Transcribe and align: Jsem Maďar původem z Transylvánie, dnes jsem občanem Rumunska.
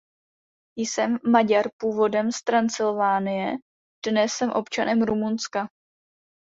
Jsem 0.79 1.17
Maďar 1.25 1.65
původem 1.77 2.31
z 2.31 2.41
Transylvánie, 2.43 3.57
dnes 4.05 4.31
jsem 4.33 4.51
občanem 4.51 5.01
Rumunska. 5.01 5.67